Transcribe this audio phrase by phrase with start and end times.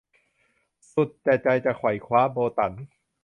[0.93, 2.73] สุดแต่ใจจะไขว่คว้า- โบตั๋น